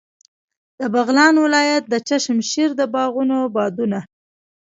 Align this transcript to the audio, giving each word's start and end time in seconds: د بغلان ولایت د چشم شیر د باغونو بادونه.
د 0.79 0.81
بغلان 0.93 1.33
ولایت 1.45 1.83
د 1.89 1.95
چشم 2.07 2.37
شیر 2.49 2.69
د 2.79 2.81
باغونو 2.93 3.37
بادونه. 3.55 3.99